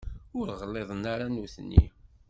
Ur 0.39 0.47
ɣliḍen 0.61 1.03
ara 1.13 1.27
nutni. 1.33 1.83